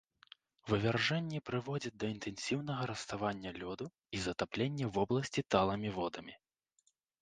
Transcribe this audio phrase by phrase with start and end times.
[0.69, 3.85] Вывяржэнні прыводзяць да інтэнсіўнага раставання лёду
[4.17, 6.33] і затаплення вобласці талымі водамі.